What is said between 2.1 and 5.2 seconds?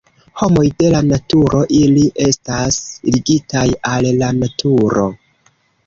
estas ligitaj al la naturo.